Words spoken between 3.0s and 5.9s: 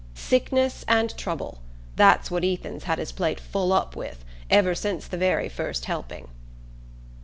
plate full up with, ever since the very first